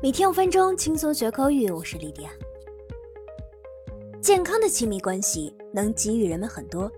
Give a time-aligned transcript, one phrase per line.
[0.00, 2.30] 每天五分钟轻松学口语，我是莉迪亚。
[4.20, 6.88] 健康的亲密关系能给予人们很多，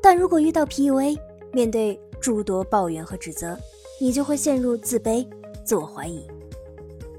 [0.00, 1.18] 但如果遇到 PUA，
[1.52, 3.58] 面对诸多抱怨和指责，
[4.00, 5.26] 你就会陷入自卑、
[5.64, 6.24] 自我怀疑。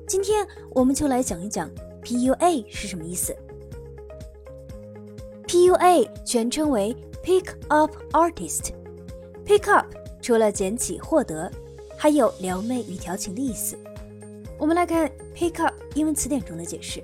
[0.08, 1.70] 今天我们就来讲一讲
[2.02, 3.36] PUA 是什么意思。
[5.48, 8.72] PUA 全称为 Pick Up Artist。
[9.46, 9.86] Pick up
[10.22, 11.52] 除了捡起、获得，
[11.98, 13.78] 还有撩妹与调情的意思。
[14.59, 17.03] 我们来看 pick up 英文词典中的解释。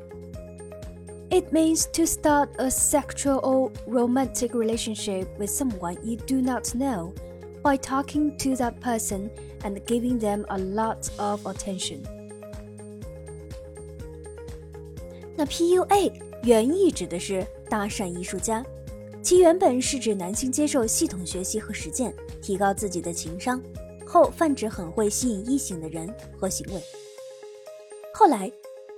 [1.30, 7.12] It means to start a sexual or romantic relationship with someone you do not know
[7.62, 9.30] by talking to that person
[9.62, 12.00] and giving them a lot of attention.
[15.36, 16.12] 那 PUA
[16.42, 18.64] 原意指的是搭讪艺术家，
[19.22, 22.12] 其原本是指男性接受系统学习和实践，
[22.42, 23.62] 提高自己的情商，
[24.04, 26.82] 后泛指很会吸引异性的人和行为。
[28.17, 28.49] 后来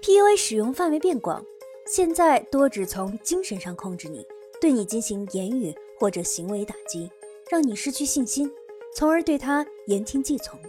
[0.03, 1.43] ，PUA 使用范围变广，
[1.87, 4.23] 现在多指从精神上控制你，
[4.61, 7.09] 对你进行言语或者行为打击，
[7.49, 8.47] 让你失去信心，
[8.93, 10.59] 从而对他言听计从。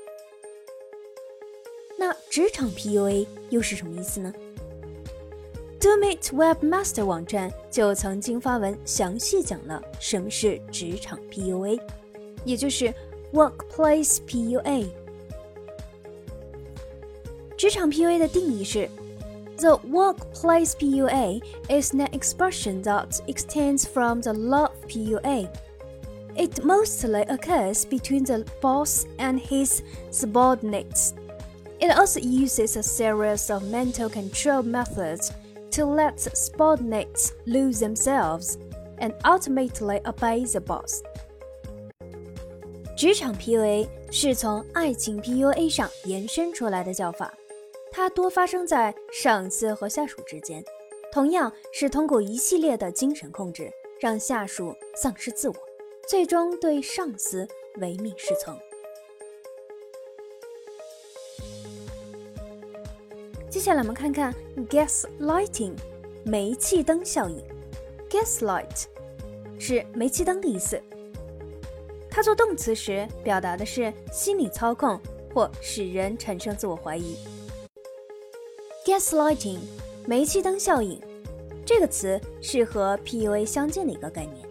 [1.98, 4.32] 那职场 PUA 又是什么意思呢
[5.78, 11.78] ？Domeet Webmaster 网站就曾经发文详细讲了什么是职场 PUA，
[12.46, 12.94] 也就是
[13.34, 14.86] Workplace PUA。
[17.57, 18.89] 职场 PUA 的定义是：
[19.57, 25.47] The workplace PUA is an expression that extends from the love PUA.
[26.35, 31.13] It mostly occurs between the boss and his subordinates.
[31.79, 35.31] It also uses a series of mental control methods
[35.71, 38.57] to let subordinates lose themselves
[38.97, 41.01] and ultimately obey the boss.
[42.95, 47.33] 职场 PUA 是从爱情 PUA 上延伸出来的叫法。
[47.98, 50.64] 它多发生在上司和下属之间，
[51.10, 55.54] 同样是通过一系列的精神控制，让下属丧失自我，
[56.06, 57.44] 最终对上司
[57.80, 58.56] 唯命是从。
[63.50, 64.32] 接下来我们看看
[64.70, 65.74] gaslighting，
[66.24, 67.42] 煤气灯效应。
[68.08, 68.84] gaslight
[69.58, 70.80] 是煤气灯的意思，
[72.08, 75.00] 它做动词时表达的是心理操控
[75.34, 77.16] 或使人产生自我怀疑。
[78.98, 79.60] Gaslighting，
[80.08, 81.00] 煤气灯效应，
[81.64, 84.44] 这个词是和 PUA 相近的一个概念，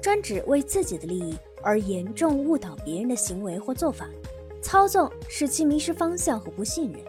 [0.00, 4.08] 专指为自己的利益而严重误导别人的行为或做法，
[4.62, 7.00] 操纵使其迷失方向和不信任。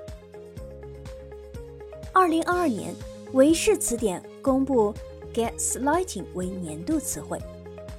[2.12, 2.94] 二零二二年，
[3.32, 4.94] 维氏词典公布
[5.34, 7.40] Gaslighting 为年度词汇，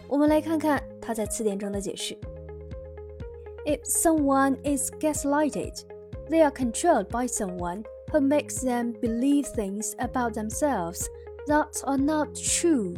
[0.07, 2.15] 我们来看看它在词典中的解释
[3.65, 5.77] ：If someone is gaslighted,
[6.29, 7.85] they are controlled by someone.
[8.12, 11.08] who makes them believe things about themselves
[11.48, 12.96] that are not true.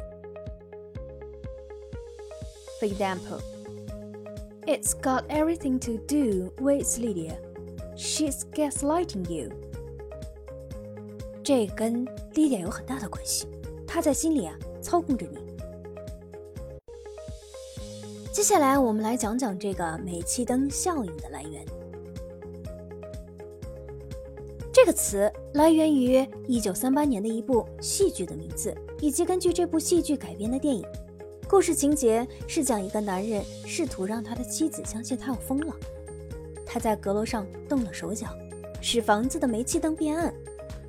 [2.80, 3.42] For example,
[4.68, 7.38] it's got everything to do with Lydia.
[7.96, 9.50] She's gaslighting you.
[11.44, 13.48] 这跟 Lydia 有很大的关系，
[13.88, 15.38] 她在心里啊操控着你。
[18.32, 21.66] 接下来我们来讲讲这个煤气灯效应的来源。
[24.83, 30.85] 这个词来源于一九三八年的一部戏剧的名字，以及根据这部戏剧改编的电影。
[31.49, 35.77] 故事情节是讲一个男人试图让他的妻子相信他要疯了，
[36.67, 38.27] 他在阁楼上动了手脚，
[38.81, 40.35] 使房子的煤气灯变暗，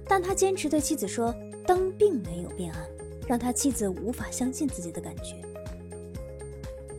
[0.07, 1.31] 但他坚持对妻子说
[1.67, 2.87] 灯并没有变暗，
[3.27, 5.39] 让他妻子无法相信自己的感觉。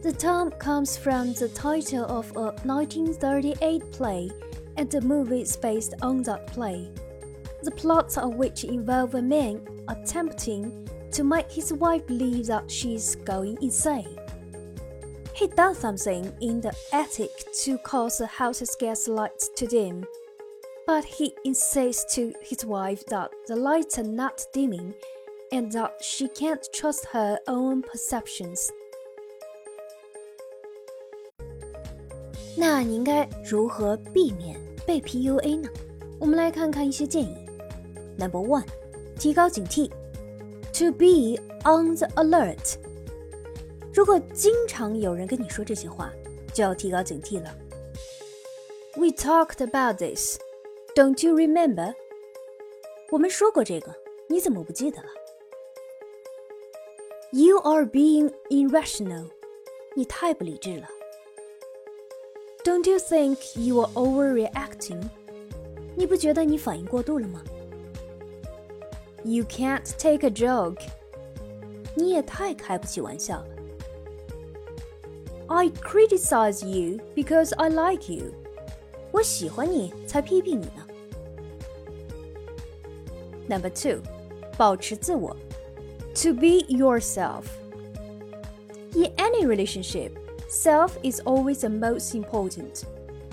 [0.01, 4.31] The term comes from the title of a 1938 play.
[4.78, 6.90] and the movie is based on that play.
[7.64, 13.16] The plot of which involve a man attempting to make his wife believe that she's
[13.16, 14.18] going insane.
[15.34, 17.32] He does something in the attic
[17.64, 20.06] to cause the house's gas lights to dim,
[20.86, 24.94] but he insists to his wife that the lights are not dimming
[25.52, 28.72] and that she can't trust her own perceptions.
[32.58, 35.70] 那你应该如何避免 被 PUA 呢？
[36.20, 37.36] 我们来看看一些建议。
[38.18, 38.66] Number one，
[39.18, 39.90] 提高警惕，
[40.74, 42.76] to be on the alert。
[43.94, 46.12] 如果经常有人跟你说这些话，
[46.54, 47.56] 就要提高警惕了。
[48.96, 50.38] We talked about this.
[50.96, 51.94] Don't you remember？
[53.12, 53.96] 我们说过这个，
[54.28, 55.08] 你怎么不记得了？
[57.32, 59.30] You are being irrational.
[59.96, 60.90] 你太不理智了。
[62.64, 65.02] don't you think you are overreacting?
[65.96, 67.42] 你不觉得你反应过度了吗？
[69.24, 70.82] You can't take a joke。
[71.96, 73.48] 你也太开不起玩笑了。
[75.48, 78.32] I criticize you because I like you。
[79.12, 80.88] 我喜欢你才批评你呢。
[83.48, 84.02] Number two，
[84.58, 85.36] 保持自我，
[86.14, 90.12] to be yourself。In any relationship,
[90.50, 92.84] self is always the most important.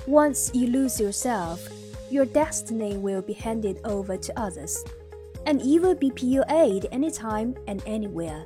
[0.06, 1.60] Once you lose yourself,
[2.10, 4.84] your destiny will be handed over to others,
[5.44, 8.44] and you will be PUA'd anytime and anywhere.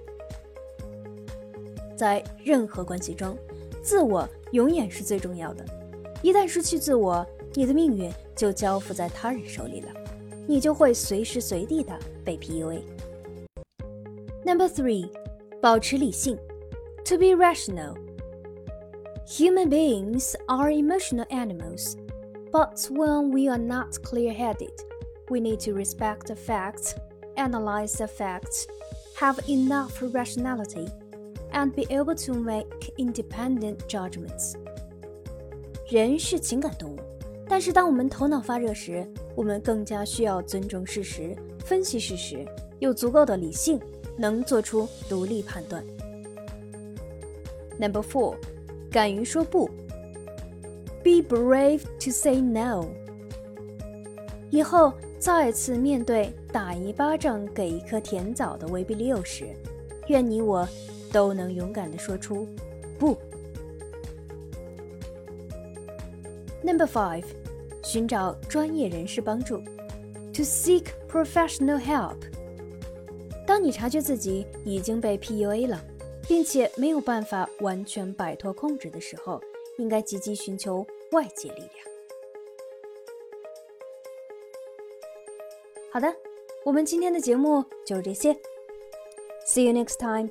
[1.97, 3.37] 在任何关系中，
[3.83, 5.65] 自我永远是最重要的。
[6.23, 9.89] 一旦失去自我，你的命运就交付在他人手里了，
[10.47, 15.11] 你就会随时随地的被 PUA。Number three，
[15.61, 16.39] 保持理性，
[17.05, 17.95] to be rational。
[19.39, 21.97] Human beings are emotional animals,
[22.51, 24.73] but when we are not clear headed,
[25.29, 26.95] we need to respect the facts,
[27.37, 28.67] analyze the facts,
[29.17, 30.89] have enough rationality,
[31.53, 34.55] and be able to make independent judgments.
[35.89, 36.99] 人是情感动物，
[37.49, 39.07] 但是当我们头脑发热时，
[39.37, 42.45] 我们更加需要尊重事实、分析事实，
[42.81, 43.81] 有足够的理性，
[44.17, 45.85] 能做出独立判断。
[47.79, 48.35] Number four.
[48.96, 49.70] 敢于说不
[51.04, 52.86] ，Be brave to say no。
[54.50, 59.48] 以后再次面对打一巴掌给一颗甜枣的威逼利诱时，
[60.08, 60.66] 愿你我
[61.12, 62.48] 都能勇敢地说出
[62.98, 63.18] 不。
[66.64, 67.26] Number five，
[67.84, 69.58] 寻找专业人士帮助
[70.34, 72.16] ，To seek professional help。
[73.46, 75.84] 当你察觉自己已经被 PUA 了。
[76.28, 79.42] 并且没有办法完全摆脱控制的时候，
[79.78, 81.72] 应该积极寻求外界力量。
[85.92, 86.14] 好的，
[86.64, 88.36] 我们今天的节目就是这些。
[89.46, 90.30] See you next time.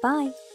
[0.00, 0.45] Bye.